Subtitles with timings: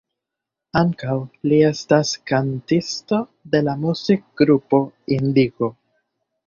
[0.79, 1.17] Ankaŭ,
[1.51, 4.85] li estas kantisto de la muzik-grupo
[5.21, 5.75] "Indigo".